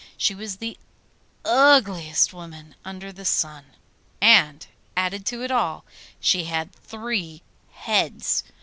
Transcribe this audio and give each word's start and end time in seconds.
She 0.17 0.33
was 0.33 0.55
the 0.57 0.79
ugliest 1.45 2.33
woman 2.33 2.73
under 2.83 3.11
the 3.11 3.23
sun, 3.23 3.65
and, 4.19 4.65
added 4.97 5.27
to 5.27 5.43
it 5.43 5.51
all, 5.51 5.85
she 6.19 6.45
had 6.45 6.73
three 6.73 7.43
heads. 7.73 8.43